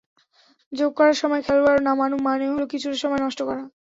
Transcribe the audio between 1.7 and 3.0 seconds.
নামানো মানে হলো কিছুটা